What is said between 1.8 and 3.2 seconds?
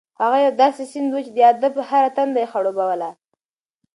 هره تنده یې خړوبوله.